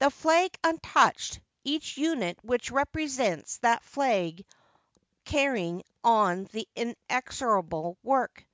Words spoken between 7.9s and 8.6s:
work.